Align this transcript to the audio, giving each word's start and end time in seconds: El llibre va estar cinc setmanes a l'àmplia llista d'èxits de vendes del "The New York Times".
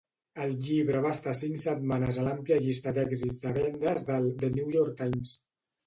El 0.45 0.53
llibre 0.67 1.01
va 1.07 1.11
estar 1.17 1.35
cinc 1.41 1.61
setmanes 1.67 2.19
a 2.21 2.25
l'àmplia 2.29 2.59
llista 2.65 2.97
d'èxits 2.99 3.41
de 3.47 3.55
vendes 3.61 4.11
del 4.13 4.31
"The 4.43 4.55
New 4.61 4.77
York 4.83 5.03
Times". 5.05 5.41